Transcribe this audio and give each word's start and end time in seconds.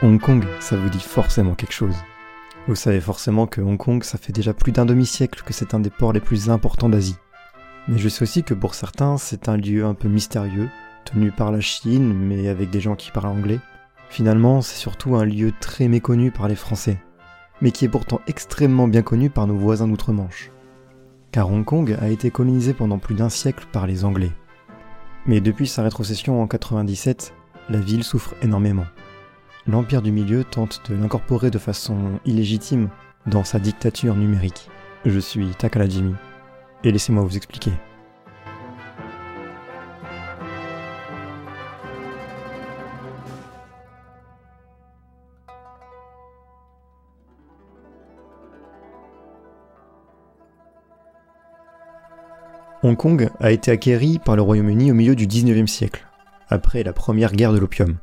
Hong 0.00 0.20
Kong, 0.20 0.44
ça 0.60 0.76
vous 0.76 0.90
dit 0.90 1.00
forcément 1.00 1.56
quelque 1.56 1.72
chose. 1.72 1.96
Vous 2.68 2.76
savez 2.76 3.00
forcément 3.00 3.48
que 3.48 3.60
Hong 3.60 3.76
Kong, 3.76 4.04
ça 4.04 4.16
fait 4.16 4.32
déjà 4.32 4.54
plus 4.54 4.70
d'un 4.70 4.86
demi-siècle 4.86 5.42
que 5.44 5.52
c'est 5.52 5.74
un 5.74 5.80
des 5.80 5.90
ports 5.90 6.12
les 6.12 6.20
plus 6.20 6.50
importants 6.50 6.88
d'Asie. 6.88 7.16
Mais 7.88 7.98
je 7.98 8.08
sais 8.08 8.22
aussi 8.22 8.44
que 8.44 8.54
pour 8.54 8.74
certains, 8.74 9.18
c'est 9.18 9.48
un 9.48 9.56
lieu 9.56 9.84
un 9.84 9.94
peu 9.94 10.06
mystérieux, 10.06 10.68
tenu 11.04 11.32
par 11.32 11.50
la 11.50 11.60
Chine, 11.60 12.14
mais 12.14 12.46
avec 12.46 12.70
des 12.70 12.78
gens 12.78 12.94
qui 12.94 13.10
parlent 13.10 13.26
anglais. 13.26 13.58
Finalement, 14.08 14.62
c'est 14.62 14.76
surtout 14.76 15.16
un 15.16 15.24
lieu 15.24 15.52
très 15.58 15.88
méconnu 15.88 16.30
par 16.30 16.46
les 16.46 16.54
Français, 16.54 16.98
mais 17.60 17.72
qui 17.72 17.84
est 17.84 17.88
pourtant 17.88 18.20
extrêmement 18.28 18.86
bien 18.86 19.02
connu 19.02 19.30
par 19.30 19.48
nos 19.48 19.56
voisins 19.56 19.88
d'outre-Manche. 19.88 20.52
Car 21.32 21.50
Hong 21.50 21.64
Kong 21.64 21.98
a 22.00 22.08
été 22.08 22.30
colonisé 22.30 22.72
pendant 22.72 22.98
plus 22.98 23.16
d'un 23.16 23.30
siècle 23.30 23.66
par 23.72 23.88
les 23.88 24.04
Anglais. 24.04 24.30
Mais 25.26 25.40
depuis 25.40 25.66
sa 25.66 25.82
rétrocession 25.82 26.40
en 26.40 26.46
97, 26.46 27.34
la 27.68 27.80
ville 27.80 28.04
souffre 28.04 28.36
énormément. 28.42 28.86
L'Empire 29.68 30.00
du 30.00 30.12
Milieu 30.12 30.44
tente 30.44 30.80
de 30.88 30.96
l'incorporer 30.96 31.50
de 31.50 31.58
façon 31.58 32.20
illégitime 32.24 32.88
dans 33.26 33.44
sa 33.44 33.58
dictature 33.58 34.16
numérique. 34.16 34.70
Je 35.04 35.18
suis 35.18 35.50
Takala 35.58 35.86
Jimmy, 35.86 36.14
et 36.84 36.90
laissez-moi 36.90 37.22
vous 37.22 37.36
expliquer. 37.36 37.72
Hong 52.82 52.96
Kong 52.96 53.28
a 53.38 53.50
été 53.50 53.70
acquéri 53.70 54.18
par 54.18 54.34
le 54.34 54.40
Royaume-Uni 54.40 54.90
au 54.90 54.94
milieu 54.94 55.14
du 55.14 55.26
19e 55.26 55.66
siècle, 55.66 56.06
après 56.48 56.82
la 56.82 56.94
première 56.94 57.32
guerre 57.32 57.52
de 57.52 57.58
l'opium. 57.58 57.98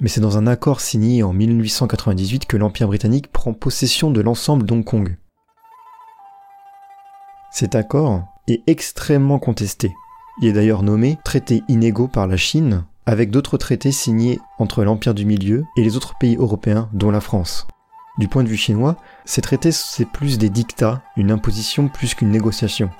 Mais 0.00 0.08
c'est 0.08 0.20
dans 0.20 0.38
un 0.38 0.46
accord 0.46 0.80
signé 0.80 1.22
en 1.22 1.32
1898 1.32 2.46
que 2.46 2.56
l'Empire 2.56 2.86
britannique 2.86 3.32
prend 3.32 3.52
possession 3.52 4.10
de 4.10 4.20
l'ensemble 4.20 4.64
d'Hong 4.64 4.84
Kong. 4.84 5.16
Cet 7.50 7.74
accord 7.74 8.24
est 8.46 8.62
extrêmement 8.68 9.38
contesté. 9.38 9.92
Il 10.40 10.46
est 10.46 10.52
d'ailleurs 10.52 10.84
nommé 10.84 11.18
traité 11.24 11.62
inégaux 11.66 12.06
par 12.06 12.28
la 12.28 12.36
Chine, 12.36 12.84
avec 13.06 13.30
d'autres 13.30 13.58
traités 13.58 13.90
signés 13.90 14.38
entre 14.58 14.84
l'Empire 14.84 15.14
du 15.14 15.24
Milieu 15.24 15.64
et 15.76 15.82
les 15.82 15.96
autres 15.96 16.16
pays 16.18 16.36
européens, 16.36 16.88
dont 16.92 17.10
la 17.10 17.20
France. 17.20 17.66
Du 18.18 18.28
point 18.28 18.44
de 18.44 18.48
vue 18.48 18.56
chinois, 18.56 18.96
ces 19.24 19.40
traités, 19.40 19.72
c'est 19.72 20.04
plus 20.04 20.38
des 20.38 20.50
dictats, 20.50 21.02
une 21.16 21.32
imposition 21.32 21.88
plus 21.88 22.14
qu'une 22.14 22.30
négociation. 22.30 22.90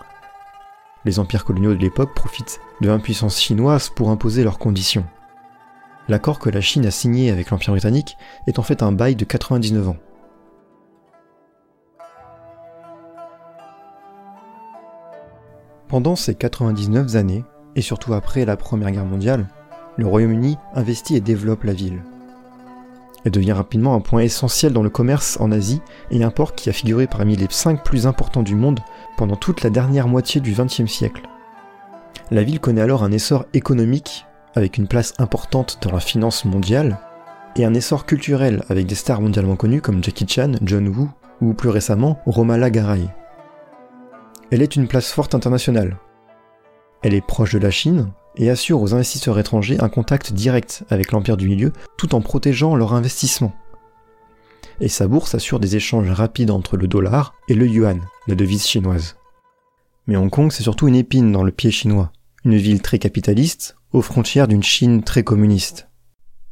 Les 1.04 1.18
empires 1.18 1.44
coloniaux 1.44 1.74
de 1.74 1.80
l'époque 1.80 2.14
profitent 2.14 2.60
de 2.80 2.88
l'impuissance 2.88 3.40
chinoise 3.40 3.88
pour 3.88 4.10
imposer 4.10 4.42
leurs 4.42 4.58
conditions. 4.58 5.04
L'accord 6.08 6.38
que 6.38 6.48
la 6.48 6.62
Chine 6.62 6.86
a 6.86 6.90
signé 6.90 7.30
avec 7.30 7.50
l'Empire 7.50 7.72
britannique 7.72 8.16
est 8.46 8.58
en 8.58 8.62
fait 8.62 8.82
un 8.82 8.92
bail 8.92 9.14
de 9.14 9.26
99 9.26 9.88
ans. 9.88 9.96
Pendant 15.86 16.16
ces 16.16 16.34
99 16.34 17.14
années, 17.14 17.44
et 17.76 17.82
surtout 17.82 18.14
après 18.14 18.46
la 18.46 18.56
Première 18.56 18.90
Guerre 18.90 19.04
mondiale, 19.04 19.48
le 19.96 20.06
Royaume-Uni 20.06 20.56
investit 20.74 21.16
et 21.16 21.20
développe 21.20 21.64
la 21.64 21.74
ville. 21.74 22.02
Elle 23.24 23.32
devient 23.32 23.52
rapidement 23.52 23.94
un 23.94 24.00
point 24.00 24.20
essentiel 24.20 24.72
dans 24.72 24.82
le 24.82 24.90
commerce 24.90 25.38
en 25.40 25.52
Asie 25.52 25.82
et 26.10 26.22
un 26.22 26.30
port 26.30 26.54
qui 26.54 26.70
a 26.70 26.72
figuré 26.72 27.06
parmi 27.06 27.36
les 27.36 27.48
5 27.50 27.84
plus 27.84 28.06
importants 28.06 28.42
du 28.42 28.54
monde 28.54 28.80
pendant 29.18 29.36
toute 29.36 29.62
la 29.62 29.70
dernière 29.70 30.08
moitié 30.08 30.40
du 30.40 30.52
XXe 30.52 30.86
siècle. 30.86 31.28
La 32.30 32.44
ville 32.44 32.60
connaît 32.60 32.80
alors 32.80 33.02
un 33.02 33.12
essor 33.12 33.44
économique 33.52 34.24
avec 34.54 34.78
une 34.78 34.88
place 34.88 35.14
importante 35.18 35.78
dans 35.82 35.92
la 35.92 36.00
finance 36.00 36.44
mondiale 36.44 36.98
et 37.56 37.64
un 37.64 37.74
essor 37.74 38.06
culturel 38.06 38.62
avec 38.68 38.86
des 38.86 38.94
stars 38.94 39.20
mondialement 39.20 39.56
connues 39.56 39.80
comme 39.80 40.02
Jackie 40.02 40.28
Chan, 40.28 40.52
John 40.62 40.88
Woo 40.88 41.08
ou 41.40 41.54
plus 41.54 41.68
récemment 41.68 42.20
Romala 42.26 42.70
Garai. 42.70 43.08
Elle 44.50 44.62
est 44.62 44.76
une 44.76 44.88
place 44.88 45.12
forte 45.12 45.34
internationale. 45.34 45.96
Elle 47.02 47.14
est 47.14 47.26
proche 47.26 47.52
de 47.52 47.58
la 47.58 47.70
Chine, 47.70 48.10
et 48.38 48.50
assure 48.50 48.80
aux 48.80 48.94
investisseurs 48.94 49.38
étrangers 49.38 49.78
un 49.80 49.88
contact 49.88 50.32
direct 50.32 50.84
avec 50.90 51.12
l'Empire 51.12 51.36
du 51.36 51.48
Milieu 51.48 51.72
tout 51.96 52.14
en 52.14 52.20
protégeant 52.20 52.76
leur 52.76 52.94
investissement. 52.94 53.52
Et 54.80 54.88
sa 54.88 55.08
bourse 55.08 55.34
assure 55.34 55.58
des 55.58 55.76
échanges 55.76 56.10
rapides 56.10 56.52
entre 56.52 56.76
le 56.76 56.86
dollar 56.86 57.34
et 57.48 57.54
le 57.54 57.66
yuan, 57.66 58.00
la 58.28 58.36
devise 58.36 58.66
chinoise. 58.66 59.16
Mais 60.06 60.16
Hong 60.16 60.30
Kong, 60.30 60.52
c'est 60.52 60.62
surtout 60.62 60.88
une 60.88 60.94
épine 60.94 61.32
dans 61.32 61.42
le 61.42 61.50
pied 61.50 61.72
chinois, 61.72 62.12
une 62.48 62.56
ville 62.56 62.80
très 62.80 62.98
capitaliste, 62.98 63.76
aux 63.92 64.00
frontières 64.00 64.48
d'une 64.48 64.62
Chine 64.62 65.02
très 65.02 65.22
communiste. 65.22 65.90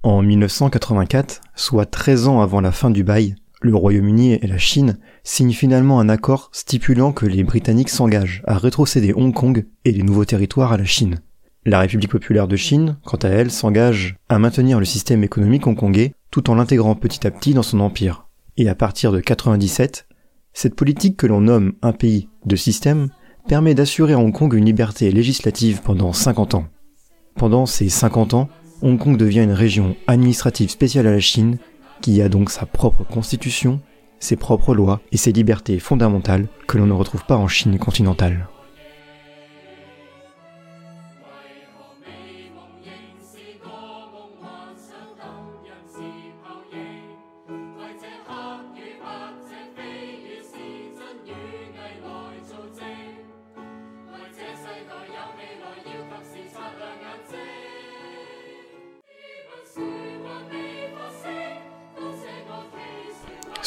En 0.02 0.20
1984, 0.20 1.40
soit 1.54 1.86
13 1.86 2.28
ans 2.28 2.42
avant 2.42 2.60
la 2.60 2.70
fin 2.70 2.90
du 2.90 3.02
bail, 3.02 3.34
le 3.62 3.74
Royaume-Uni 3.74 4.34
et 4.34 4.46
la 4.46 4.58
Chine 4.58 4.98
signent 5.24 5.54
finalement 5.54 5.98
un 5.98 6.10
accord 6.10 6.50
stipulant 6.52 7.12
que 7.12 7.24
les 7.24 7.44
Britanniques 7.44 7.88
s'engagent 7.88 8.42
à 8.46 8.58
rétrocéder 8.58 9.14
Hong 9.14 9.32
Kong 9.32 9.64
et 9.86 9.92
les 9.92 10.02
nouveaux 10.02 10.26
territoires 10.26 10.74
à 10.74 10.76
la 10.76 10.84
Chine. 10.84 11.20
La 11.64 11.80
République 11.80 12.10
populaire 12.10 12.46
de 12.46 12.56
Chine, 12.56 12.98
quant 13.06 13.16
à 13.16 13.28
elle, 13.28 13.50
s'engage 13.50 14.16
à 14.28 14.38
maintenir 14.38 14.78
le 14.78 14.84
système 14.84 15.24
économique 15.24 15.66
hongkongais 15.66 16.12
tout 16.30 16.50
en 16.50 16.56
l'intégrant 16.56 16.94
petit 16.94 17.26
à 17.26 17.30
petit 17.30 17.54
dans 17.54 17.62
son 17.62 17.80
empire. 17.80 18.26
Et 18.58 18.68
à 18.68 18.74
partir 18.74 19.12
de 19.12 19.20
97, 19.20 20.06
cette 20.52 20.74
politique 20.74 21.16
que 21.16 21.26
l'on 21.26 21.40
nomme 21.40 21.72
un 21.80 21.92
pays 21.92 22.28
de 22.44 22.54
système 22.54 23.08
permet 23.46 23.74
d'assurer 23.74 24.14
à 24.14 24.18
Hong 24.18 24.32
Kong 24.32 24.52
une 24.54 24.64
liberté 24.64 25.10
législative 25.10 25.80
pendant 25.82 26.12
50 26.12 26.54
ans. 26.54 26.66
Pendant 27.36 27.66
ces 27.66 27.88
50 27.88 28.34
ans, 28.34 28.48
Hong 28.82 28.98
Kong 28.98 29.16
devient 29.16 29.42
une 29.42 29.52
région 29.52 29.96
administrative 30.06 30.70
spéciale 30.70 31.06
à 31.06 31.12
la 31.12 31.20
Chine, 31.20 31.58
qui 32.00 32.20
a 32.22 32.28
donc 32.28 32.50
sa 32.50 32.66
propre 32.66 33.04
constitution, 33.04 33.80
ses 34.18 34.36
propres 34.36 34.74
lois 34.74 35.00
et 35.12 35.16
ses 35.16 35.32
libertés 35.32 35.78
fondamentales 35.78 36.48
que 36.66 36.78
l'on 36.78 36.86
ne 36.86 36.92
retrouve 36.92 37.24
pas 37.24 37.36
en 37.36 37.48
Chine 37.48 37.78
continentale. 37.78 38.48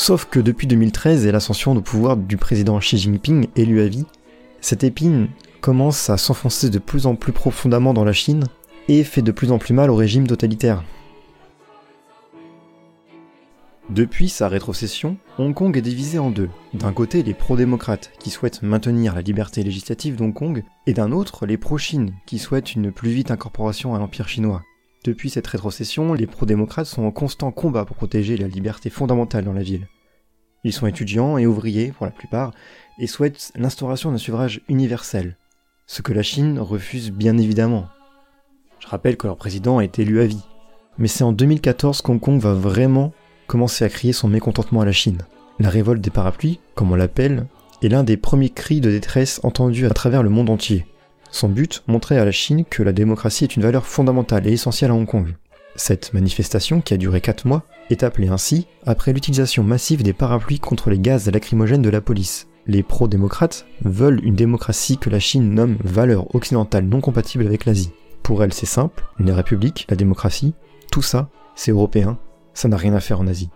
Sauf 0.09 0.25
que 0.25 0.39
depuis 0.39 0.65
2013 0.65 1.27
et 1.27 1.31
l'ascension 1.31 1.75
au 1.75 1.81
pouvoir 1.81 2.17
du 2.17 2.35
président 2.35 2.79
Xi 2.79 2.97
Jinping 2.97 3.45
élu 3.55 3.79
à 3.79 3.87
vie, 3.87 4.07
cette 4.59 4.83
épine 4.83 5.27
commence 5.61 6.09
à 6.09 6.17
s'enfoncer 6.17 6.71
de 6.71 6.79
plus 6.79 7.05
en 7.05 7.13
plus 7.13 7.31
profondément 7.31 7.93
dans 7.93 8.03
la 8.03 8.11
Chine 8.11 8.45
et 8.87 9.03
fait 9.03 9.21
de 9.21 9.31
plus 9.31 9.51
en 9.51 9.59
plus 9.59 9.75
mal 9.75 9.91
au 9.91 9.95
régime 9.95 10.25
totalitaire. 10.25 10.83
Depuis 13.91 14.29
sa 14.29 14.47
rétrocession, 14.47 15.17
Hong 15.37 15.53
Kong 15.53 15.77
est 15.77 15.81
divisé 15.81 16.17
en 16.17 16.31
deux. 16.31 16.49
D'un 16.73 16.91
côté, 16.91 17.21
les 17.21 17.35
pro-démocrates 17.35 18.11
qui 18.17 18.31
souhaitent 18.31 18.63
maintenir 18.63 19.13
la 19.13 19.21
liberté 19.21 19.61
législative 19.61 20.15
d'Hong 20.15 20.33
Kong, 20.33 20.63
et 20.87 20.93
d'un 20.93 21.11
autre, 21.11 21.45
les 21.45 21.57
pro-Chine 21.57 22.15
qui 22.25 22.39
souhaitent 22.39 22.73
une 22.73 22.91
plus 22.91 23.11
vite 23.11 23.29
incorporation 23.29 23.93
à 23.93 23.99
l'Empire 23.99 24.27
chinois. 24.27 24.63
Depuis 25.03 25.29
cette 25.29 25.45
rétrocession, 25.45 26.13
les 26.15 26.25
pro-démocrates 26.25 26.87
sont 26.87 27.03
en 27.03 27.11
constant 27.11 27.51
combat 27.51 27.85
pour 27.85 27.95
protéger 27.95 28.37
la 28.37 28.47
liberté 28.47 28.89
fondamentale 28.89 29.45
dans 29.45 29.53
la 29.53 29.61
ville. 29.61 29.87
Ils 30.63 30.73
sont 30.73 30.87
étudiants 30.87 31.37
et 31.37 31.45
ouvriers 31.45 31.91
pour 31.91 32.05
la 32.05 32.11
plupart, 32.11 32.53
et 32.99 33.07
souhaitent 33.07 33.51
l'instauration 33.55 34.11
d'un 34.11 34.17
suffrage 34.17 34.61
universel, 34.67 35.37
ce 35.87 36.01
que 36.01 36.13
la 36.13 36.23
Chine 36.23 36.59
refuse 36.59 37.11
bien 37.11 37.37
évidemment. 37.37 37.87
Je 38.79 38.87
rappelle 38.87 39.17
que 39.17 39.27
leur 39.27 39.37
président 39.37 39.79
est 39.79 39.99
élu 39.99 40.21
à 40.21 40.25
vie. 40.25 40.43
Mais 40.97 41.07
c'est 41.07 41.23
en 41.23 41.31
2014 41.31 42.01
qu'Hong 42.01 42.19
Kong 42.19 42.39
va 42.39 42.53
vraiment 42.53 43.13
commencer 43.47 43.85
à 43.85 43.89
crier 43.89 44.13
son 44.13 44.27
mécontentement 44.27 44.81
à 44.81 44.85
la 44.85 44.91
Chine. 44.91 45.19
La 45.59 45.69
révolte 45.69 46.01
des 46.01 46.09
parapluies, 46.09 46.59
comme 46.75 46.91
on 46.91 46.95
l'appelle, 46.95 47.47
est 47.81 47.89
l'un 47.89 48.03
des 48.03 48.17
premiers 48.17 48.49
cris 48.49 48.81
de 48.81 48.91
détresse 48.91 49.39
entendus 49.43 49.85
à 49.85 49.89
travers 49.91 50.23
le 50.23 50.29
monde 50.29 50.49
entier. 50.49 50.85
Son 51.31 51.49
but, 51.49 51.83
montrer 51.87 52.17
à 52.17 52.25
la 52.25 52.31
Chine 52.31 52.65
que 52.65 52.83
la 52.83 52.91
démocratie 52.91 53.43
est 53.43 53.55
une 53.55 53.63
valeur 53.63 53.85
fondamentale 53.85 54.47
et 54.47 54.53
essentielle 54.53 54.91
à 54.91 54.95
Hong 54.95 55.07
Kong. 55.07 55.35
Cette 55.75 56.13
manifestation, 56.13 56.81
qui 56.81 56.93
a 56.93 56.97
duré 56.97 57.21
4 57.21 57.45
mois, 57.45 57.63
est 57.89 58.03
appelée 58.03 58.27
ainsi 58.27 58.67
après 58.85 59.13
l'utilisation 59.13 59.63
massive 59.63 60.03
des 60.03 60.13
parapluies 60.13 60.59
contre 60.59 60.89
les 60.89 60.99
gaz 60.99 61.29
lacrymogènes 61.29 61.81
de 61.81 61.89
la 61.89 62.01
police. 62.01 62.47
Les 62.67 62.83
pro-démocrates 62.83 63.65
veulent 63.83 64.23
une 64.23 64.35
démocratie 64.35 64.97
que 64.97 65.09
la 65.09 65.19
Chine 65.19 65.53
nomme 65.53 65.77
valeur 65.83 66.35
occidentale 66.35 66.85
non 66.85 67.01
compatible 67.01 67.45
avec 67.45 67.65
l'Asie. 67.65 67.91
Pour 68.23 68.43
elle, 68.43 68.53
c'est 68.53 68.65
simple, 68.65 69.05
une 69.19 69.31
république, 69.31 69.87
la 69.89 69.95
démocratie, 69.95 70.53
tout 70.91 71.01
ça, 71.01 71.29
c'est 71.55 71.71
européen, 71.71 72.19
ça 72.53 72.67
n'a 72.67 72.77
rien 72.77 72.93
à 72.93 72.99
faire 72.99 73.21
en 73.21 73.27
Asie. 73.27 73.49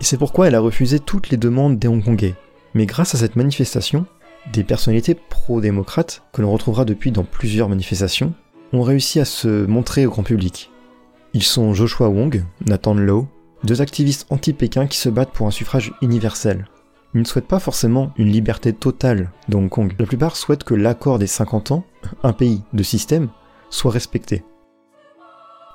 Et 0.00 0.04
c'est 0.04 0.18
pourquoi 0.18 0.48
elle 0.48 0.54
a 0.54 0.60
refusé 0.60 0.98
toutes 0.98 1.30
les 1.30 1.36
demandes 1.36 1.78
des 1.78 1.88
Hongkongais. 1.88 2.34
Mais 2.74 2.86
grâce 2.86 3.14
à 3.14 3.18
cette 3.18 3.36
manifestation, 3.36 4.06
des 4.52 4.64
personnalités 4.64 5.14
pro-démocrates, 5.14 6.22
que 6.32 6.42
l'on 6.42 6.52
retrouvera 6.52 6.84
depuis 6.84 7.10
dans 7.12 7.24
plusieurs 7.24 7.68
manifestations, 7.68 8.34
ont 8.72 8.82
réussi 8.82 9.20
à 9.20 9.24
se 9.24 9.66
montrer 9.66 10.06
au 10.06 10.10
grand 10.10 10.22
public. 10.22 10.70
Ils 11.34 11.42
sont 11.42 11.74
Joshua 11.74 12.08
Wong, 12.08 12.44
Nathan 12.66 12.94
Lowe, 12.94 13.28
deux 13.64 13.82
activistes 13.82 14.26
anti-Pékin 14.30 14.86
qui 14.86 14.98
se 14.98 15.08
battent 15.08 15.32
pour 15.32 15.46
un 15.46 15.50
suffrage 15.50 15.92
universel. 16.02 16.66
Ils 17.14 17.20
ne 17.20 17.26
souhaitent 17.26 17.48
pas 17.48 17.58
forcément 17.58 18.12
une 18.16 18.30
liberté 18.30 18.72
totale 18.72 19.30
de 19.48 19.56
Hong 19.56 19.68
Kong. 19.68 19.92
La 19.98 20.06
plupart 20.06 20.36
souhaitent 20.36 20.64
que 20.64 20.74
l'accord 20.74 21.18
des 21.18 21.26
50 21.26 21.72
ans, 21.72 21.84
un 22.22 22.32
pays 22.32 22.62
de 22.72 22.82
système, 22.82 23.28
soit 23.68 23.90
respecté. 23.90 24.44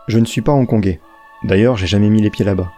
Je 0.07 0.19
ne 0.19 0.25
suis 0.25 0.42
pas 0.42 0.53
hongkongais. 0.53 1.01
D'ailleurs, 1.44 1.77
j'ai 1.77 1.88
jamais 1.88 2.09
mis 2.09 2.21
les 2.21 2.30
pieds 2.30 2.45
là-bas. 2.45 2.71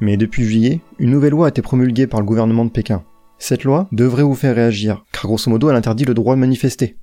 Mais 0.00 0.16
depuis 0.16 0.44
juillet, 0.44 0.80
une 0.98 1.10
nouvelle 1.10 1.32
loi 1.32 1.46
a 1.46 1.48
été 1.50 1.60
promulguée 1.60 2.06
par 2.06 2.20
le 2.20 2.26
gouvernement 2.26 2.64
de 2.64 2.70
Pékin. 2.70 3.04
Cette 3.38 3.64
loi 3.64 3.88
devrait 3.92 4.22
vous 4.22 4.34
faire 4.34 4.54
réagir, 4.54 5.04
car 5.12 5.24
grosso 5.24 5.50
modo, 5.50 5.70
elle 5.70 5.76
interdit 5.76 6.04
le 6.04 6.14
droit 6.14 6.34
de 6.34 6.40
manifester. 6.40 6.96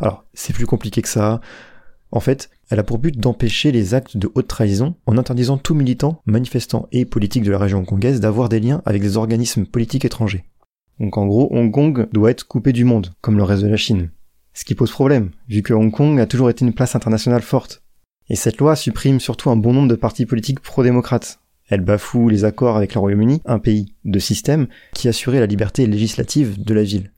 Alors, 0.00 0.24
c'est 0.34 0.54
plus 0.54 0.66
compliqué 0.66 1.02
que 1.02 1.08
ça. 1.08 1.40
En 2.12 2.20
fait, 2.20 2.50
elle 2.68 2.78
a 2.78 2.84
pour 2.84 2.98
but 2.98 3.18
d'empêcher 3.18 3.72
les 3.72 3.94
actes 3.94 4.18
de 4.18 4.30
haute 4.34 4.46
trahison 4.46 4.94
en 5.06 5.16
interdisant 5.16 5.56
tout 5.56 5.74
militant, 5.74 6.20
manifestant 6.26 6.86
et 6.92 7.06
politique 7.06 7.42
de 7.42 7.50
la 7.50 7.58
région 7.58 7.80
hongkongaise 7.80 8.20
d'avoir 8.20 8.50
des 8.50 8.60
liens 8.60 8.82
avec 8.84 9.00
des 9.00 9.16
organismes 9.16 9.64
politiques 9.64 10.04
étrangers. 10.04 10.44
Donc 11.00 11.16
en 11.16 11.26
gros, 11.26 11.48
Hong 11.50 11.72
Kong 11.72 12.08
doit 12.12 12.30
être 12.30 12.46
coupé 12.46 12.72
du 12.72 12.84
monde, 12.84 13.12
comme 13.22 13.38
le 13.38 13.42
reste 13.42 13.62
de 13.62 13.68
la 13.68 13.78
Chine. 13.78 14.10
Ce 14.52 14.66
qui 14.66 14.74
pose 14.74 14.90
problème, 14.90 15.30
vu 15.48 15.62
que 15.62 15.72
Hong 15.72 15.90
Kong 15.90 16.20
a 16.20 16.26
toujours 16.26 16.50
été 16.50 16.66
une 16.66 16.74
place 16.74 16.94
internationale 16.94 17.40
forte. 17.40 17.82
Et 18.28 18.36
cette 18.36 18.58
loi 18.58 18.76
supprime 18.76 19.18
surtout 19.18 19.48
un 19.48 19.56
bon 19.56 19.72
nombre 19.72 19.88
de 19.88 19.94
partis 19.94 20.26
politiques 20.26 20.60
pro-démocrates. 20.60 21.40
Elle 21.70 21.80
bafoue 21.80 22.28
les 22.28 22.44
accords 22.44 22.76
avec 22.76 22.92
le 22.92 23.00
Royaume-Uni, 23.00 23.40
un 23.46 23.58
pays 23.58 23.94
de 24.04 24.18
système 24.18 24.66
qui 24.92 25.08
assurait 25.08 25.40
la 25.40 25.46
liberté 25.46 25.86
législative 25.86 26.62
de 26.62 26.74
la 26.74 26.82
ville. 26.82 27.10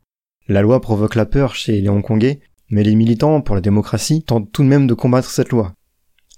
La 0.47 0.62
loi 0.62 0.81
provoque 0.81 1.17
la 1.17 1.26
peur 1.26 1.56
chez 1.56 1.81
les 1.81 1.88
Hongkongais 1.88 2.40
mais 2.75 2.82
les 2.82 2.97
militants 2.97 3.41
pour 3.41 3.55
la 3.55 3.61
démocratie 3.61 4.25
tentent 4.25 4.50
tout 4.50 4.65
de 4.65 4.69
même 4.69 4.88
de 4.88 4.94
combattre 4.94 5.31
cette 5.31 5.50
loi. 5.50 5.76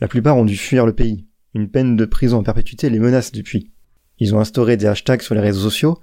La 0.02 0.06
plupart 0.06 0.36
ont 0.36 0.44
dû 0.44 0.58
fuir 0.58 0.84
le 0.84 0.92
pays. 0.92 1.24
Une 1.54 1.70
peine 1.70 1.96
de 1.96 2.04
prison 2.04 2.36
en 2.36 2.42
perpétuité 2.42 2.90
les 2.90 2.98
menace 2.98 3.32
depuis. 3.32 3.70
Ils 4.18 4.34
ont 4.34 4.38
instauré 4.38 4.76
des 4.76 4.84
hashtags 4.84 5.22
sur 5.22 5.34
les 5.34 5.40
réseaux 5.40 5.62
sociaux, 5.62 5.98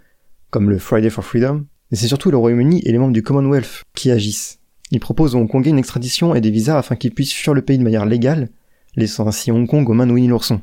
comme 0.50 0.72
le 0.72 0.80
Friday 0.80 1.12
for 1.12 1.24
Freedom, 1.24 1.68
mais 1.92 1.98
c'est 1.98 2.08
surtout 2.08 2.32
le 2.32 2.38
Royaume-Uni 2.38 2.82
et 2.84 2.92
les 2.92 2.98
membres 2.98 3.14
du 3.14 3.22
Commonwealth 3.22 3.84
qui 3.94 4.10
agissent. 4.10 4.58
Ils 4.90 5.00
proposent 5.00 5.36
aux 5.36 5.38
Hongkongais 5.38 5.70
une 5.70 5.78
extradition 5.78 6.34
et 6.34 6.42
des 6.42 6.50
visas 6.50 6.80
afin 6.80 6.96
qu'ils 6.96 7.14
puissent 7.14 7.32
fuir 7.32 7.54
le 7.54 7.62
pays 7.62 7.78
de 7.78 7.84
manière 7.84 8.08
légale, 8.08 8.50
laissant 8.96 9.28
ainsi 9.28 9.52
Hong 9.52 9.68
Kong 9.68 9.88
aux 9.88 9.94
mains 9.94 10.08
de 10.08 10.14
Winnie 10.14 10.30
l'ourson. 10.30 10.62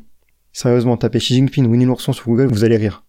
Sérieusement, 0.52 0.96
tapez 0.96 1.20
Xi 1.20 1.34
Jinping 1.34 1.66
Winnie 1.66 1.84
l'ourson 1.84 2.12
sur 2.12 2.26
Google, 2.26 2.48
vous 2.48 2.64
allez 2.64 2.76
rire. 2.76 3.04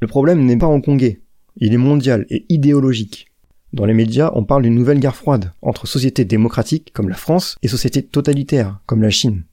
Le 0.00 0.06
problème 0.06 0.42
n'est 0.46 0.56
pas 0.56 0.68
hongkongais, 0.68 1.20
il 1.58 1.74
est 1.74 1.76
mondial 1.76 2.24
et 2.30 2.46
idéologique. 2.48 3.26
Dans 3.72 3.84
les 3.84 3.94
médias, 3.94 4.30
on 4.34 4.44
parle 4.44 4.62
d'une 4.62 4.74
nouvelle 4.74 5.00
guerre 5.00 5.16
froide 5.16 5.52
entre 5.60 5.86
sociétés 5.86 6.24
démocratiques 6.24 6.90
comme 6.94 7.08
la 7.08 7.16
France 7.16 7.56
et 7.62 7.68
sociétés 7.68 8.02
totalitaires 8.02 8.80
comme 8.86 9.02
la 9.02 9.10
Chine. 9.10 9.44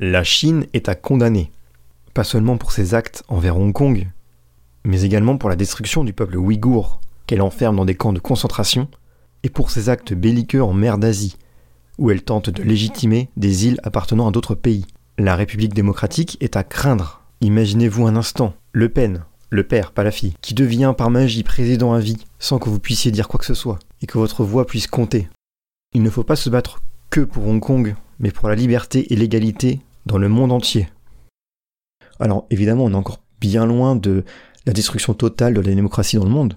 La 0.00 0.24
Chine 0.24 0.66
est 0.72 0.88
à 0.88 0.96
condamner, 0.96 1.52
pas 2.14 2.24
seulement 2.24 2.56
pour 2.56 2.72
ses 2.72 2.94
actes 2.94 3.22
envers 3.28 3.56
Hong 3.56 3.72
Kong, 3.72 4.08
mais 4.84 5.02
également 5.02 5.38
pour 5.38 5.48
la 5.48 5.56
destruction 5.56 6.02
du 6.02 6.12
peuple 6.12 6.36
ouïghour 6.36 7.00
qu'elle 7.26 7.42
enferme 7.42 7.76
dans 7.76 7.84
des 7.84 7.94
camps 7.94 8.12
de 8.12 8.18
concentration 8.18 8.88
et 9.44 9.50
pour 9.50 9.70
ses 9.70 9.88
actes 9.88 10.14
belliqueux 10.14 10.62
en 10.62 10.72
mer 10.72 10.98
d'Asie, 10.98 11.36
où 11.98 12.10
elle 12.10 12.22
tente 12.22 12.50
de 12.50 12.62
légitimer 12.62 13.30
des 13.36 13.66
îles 13.66 13.80
appartenant 13.84 14.26
à 14.26 14.32
d'autres 14.32 14.56
pays. 14.56 14.86
La 15.16 15.36
République 15.36 15.74
démocratique 15.74 16.36
est 16.40 16.56
à 16.56 16.64
craindre. 16.64 17.22
Imaginez-vous 17.40 18.06
un 18.06 18.16
instant, 18.16 18.54
Le 18.72 18.88
Pen, 18.88 19.24
le 19.54 19.64
père, 19.64 19.92
pas 19.92 20.04
la 20.04 20.10
fille, 20.10 20.34
qui 20.40 20.54
devient 20.54 20.94
par 20.96 21.10
magie 21.10 21.42
président 21.42 21.92
à 21.92 22.00
vie 22.00 22.18
sans 22.38 22.58
que 22.58 22.68
vous 22.68 22.80
puissiez 22.80 23.10
dire 23.10 23.28
quoi 23.28 23.38
que 23.38 23.46
ce 23.46 23.54
soit, 23.54 23.78
et 24.02 24.06
que 24.06 24.18
votre 24.18 24.44
voix 24.44 24.66
puisse 24.66 24.86
compter. 24.86 25.28
Il 25.92 26.02
ne 26.02 26.10
faut 26.10 26.24
pas 26.24 26.36
se 26.36 26.50
battre 26.50 26.80
que 27.10 27.20
pour 27.20 27.46
Hong 27.46 27.60
Kong, 27.60 27.94
mais 28.18 28.30
pour 28.30 28.48
la 28.48 28.54
liberté 28.54 29.12
et 29.12 29.16
l'égalité 29.16 29.80
dans 30.06 30.18
le 30.18 30.28
monde 30.28 30.52
entier. 30.52 30.88
Alors 32.20 32.46
évidemment, 32.50 32.84
on 32.84 32.92
est 32.92 32.96
encore 32.96 33.22
bien 33.40 33.66
loin 33.66 33.96
de 33.96 34.24
la 34.66 34.72
destruction 34.72 35.14
totale 35.14 35.54
de 35.54 35.60
la 35.60 35.74
démocratie 35.74 36.16
dans 36.16 36.24
le 36.24 36.30
monde, 36.30 36.54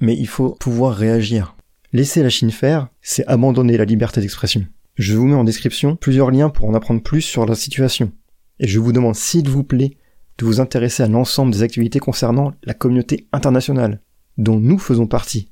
mais 0.00 0.16
il 0.16 0.28
faut 0.28 0.50
pouvoir 0.50 0.94
réagir. 0.94 1.56
Laisser 1.92 2.22
la 2.22 2.30
Chine 2.30 2.50
faire, 2.50 2.88
c'est 3.00 3.26
abandonner 3.26 3.76
la 3.76 3.84
liberté 3.84 4.20
d'expression. 4.20 4.66
Je 4.96 5.16
vous 5.16 5.26
mets 5.26 5.34
en 5.34 5.44
description 5.44 5.96
plusieurs 5.96 6.30
liens 6.30 6.50
pour 6.50 6.68
en 6.68 6.74
apprendre 6.74 7.02
plus 7.02 7.22
sur 7.22 7.46
la 7.46 7.54
situation. 7.54 8.12
Et 8.60 8.66
je 8.66 8.78
vous 8.78 8.92
demande 8.92 9.14
s'il 9.14 9.48
vous 9.48 9.64
plaît 9.64 9.96
de 10.38 10.44
vous 10.44 10.60
intéresser 10.60 11.02
à 11.02 11.08
l'ensemble 11.08 11.52
des 11.52 11.62
activités 11.62 11.98
concernant 11.98 12.52
la 12.64 12.74
communauté 12.74 13.26
internationale, 13.32 14.00
dont 14.36 14.58
nous 14.58 14.78
faisons 14.78 15.06
partie. 15.06 15.50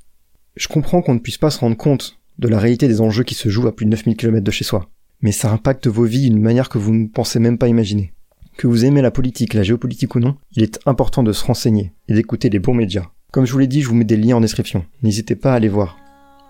Je 0.54 0.68
comprends 0.68 1.02
qu'on 1.02 1.14
ne 1.14 1.18
puisse 1.18 1.38
pas 1.38 1.50
se 1.50 1.58
rendre 1.58 1.76
compte 1.76 2.18
de 2.38 2.48
la 2.48 2.58
réalité 2.58 2.88
des 2.88 3.00
enjeux 3.00 3.24
qui 3.24 3.34
se 3.34 3.48
jouent 3.48 3.66
à 3.66 3.74
plus 3.74 3.84
de 3.84 3.90
9000 3.90 4.16
km 4.16 4.44
de 4.44 4.50
chez 4.50 4.64
soi, 4.64 4.88
mais 5.20 5.32
ça 5.32 5.50
impacte 5.50 5.86
vos 5.86 6.04
vies 6.04 6.30
d'une 6.30 6.40
manière 6.40 6.68
que 6.68 6.78
vous 6.78 6.94
ne 6.94 7.08
pensez 7.08 7.38
même 7.38 7.58
pas 7.58 7.68
imaginer. 7.68 8.12
Que 8.56 8.66
vous 8.66 8.84
aimez 8.84 9.02
la 9.02 9.10
politique, 9.10 9.54
la 9.54 9.62
géopolitique 9.62 10.14
ou 10.14 10.20
non, 10.20 10.36
il 10.52 10.62
est 10.62 10.78
important 10.86 11.22
de 11.22 11.32
se 11.32 11.44
renseigner 11.44 11.92
et 12.08 12.14
d'écouter 12.14 12.48
les 12.48 12.58
bons 12.58 12.74
médias. 12.74 13.10
Comme 13.32 13.44
je 13.44 13.52
vous 13.52 13.58
l'ai 13.58 13.66
dit, 13.66 13.82
je 13.82 13.88
vous 13.88 13.94
mets 13.94 14.04
des 14.04 14.16
liens 14.16 14.36
en 14.36 14.40
description. 14.40 14.86
N'hésitez 15.02 15.36
pas 15.36 15.52
à 15.52 15.56
aller 15.56 15.68
voir. 15.68 15.98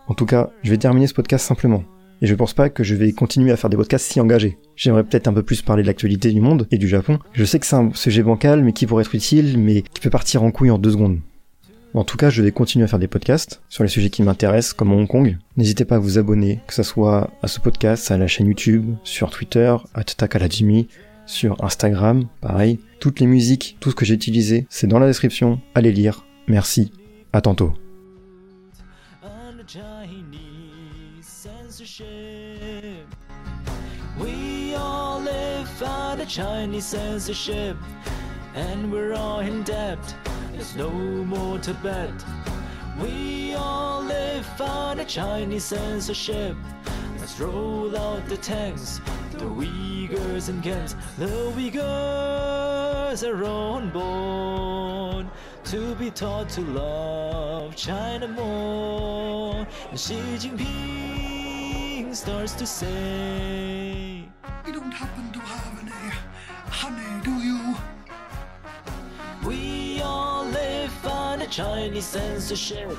En 0.06 0.14
tout 0.14 0.26
cas, 0.26 0.50
je 0.62 0.70
vais 0.70 0.78
terminer 0.78 1.08
ce 1.08 1.14
podcast 1.14 1.44
simplement. 1.44 1.82
Et 2.22 2.26
je 2.26 2.34
pense 2.34 2.54
pas 2.54 2.70
que 2.70 2.82
je 2.82 2.94
vais 2.94 3.12
continuer 3.12 3.52
à 3.52 3.56
faire 3.56 3.70
des 3.70 3.76
podcasts 3.76 4.10
si 4.10 4.20
engagés. 4.20 4.58
J'aimerais 4.74 5.04
peut-être 5.04 5.28
un 5.28 5.32
peu 5.32 5.42
plus 5.42 5.62
parler 5.62 5.82
de 5.82 5.86
l'actualité 5.86 6.32
du 6.32 6.40
monde 6.40 6.66
et 6.70 6.78
du 6.78 6.88
Japon. 6.88 7.18
Je 7.32 7.44
sais 7.44 7.58
que 7.58 7.66
c'est 7.66 7.76
un 7.76 7.92
sujet 7.94 8.22
bancal, 8.22 8.62
mais 8.62 8.72
qui 8.72 8.86
pourrait 8.86 9.04
être 9.04 9.14
utile, 9.14 9.58
mais 9.58 9.82
qui 9.82 10.00
peut 10.00 10.10
partir 10.10 10.42
en 10.42 10.50
couille 10.50 10.70
en 10.70 10.78
deux 10.78 10.92
secondes. 10.92 11.20
En 11.94 12.04
tout 12.04 12.18
cas, 12.18 12.28
je 12.28 12.42
vais 12.42 12.52
continuer 12.52 12.84
à 12.84 12.88
faire 12.88 12.98
des 12.98 13.08
podcasts 13.08 13.62
sur 13.70 13.82
les 13.82 13.88
sujets 13.88 14.10
qui 14.10 14.22
m'intéressent, 14.22 14.74
comme 14.74 14.92
Hong 14.92 15.06
Kong. 15.06 15.38
N'hésitez 15.56 15.86
pas 15.86 15.96
à 15.96 15.98
vous 15.98 16.18
abonner, 16.18 16.60
que 16.66 16.74
ce 16.74 16.82
soit 16.82 17.30
à 17.42 17.48
ce 17.48 17.58
podcast, 17.58 18.10
à 18.10 18.18
la 18.18 18.26
chaîne 18.26 18.48
YouTube, 18.48 18.94
sur 19.02 19.30
Twitter, 19.30 19.74
à 19.94 20.02
sur 21.26 21.64
Instagram, 21.64 22.28
pareil. 22.40 22.78
Toutes 23.00 23.20
les 23.20 23.26
musiques, 23.26 23.76
tout 23.80 23.90
ce 23.90 23.94
que 23.94 24.04
j'ai 24.04 24.14
utilisé, 24.14 24.66
c'est 24.70 24.86
dans 24.86 24.98
la 24.98 25.06
description. 25.06 25.60
Allez 25.74 25.92
lire. 25.92 26.24
Merci. 26.48 26.92
À 27.32 27.40
tantôt. 27.40 27.72
Chinese 36.28 36.86
censorship, 36.86 37.76
and 38.54 38.90
we're 38.90 39.14
all 39.14 39.40
in 39.40 39.62
debt. 39.62 39.98
There's 40.52 40.74
no 40.74 40.90
more 40.90 41.58
to 41.60 41.72
bet. 41.74 42.12
We 43.00 43.54
all 43.54 44.02
live 44.02 44.60
under 44.60 45.04
Chinese 45.04 45.64
censorship. 45.64 46.56
Let's 47.20 47.38
roll 47.38 47.96
out 47.96 48.26
the 48.28 48.36
tanks, 48.38 49.00
the 49.32 49.44
Uyghurs 49.44 50.48
and 50.48 50.62
camps. 50.62 50.96
The 51.16 51.26
Uyghurs 51.26 53.22
are 53.22 53.44
unborn 53.44 55.30
to 55.64 55.94
be 55.94 56.10
taught 56.10 56.48
to 56.50 56.60
love 56.62 57.76
China 57.76 58.26
more. 58.26 59.66
And 59.90 60.00
Xi 60.00 60.16
Jinping 60.38 62.14
starts 62.14 62.54
to 62.54 62.66
say 62.66 64.15
You 64.66 64.72
don't 64.72 64.92
happen 64.92 65.32
to 65.32 65.38
have 65.38 65.80
any 65.82 66.12
honey, 66.70 67.22
do 67.22 67.34
you? 67.48 67.76
We 69.46 70.00
all 70.02 70.44
live 70.46 71.06
under 71.06 71.46
Chinese 71.46 72.06
censorship 72.06 72.90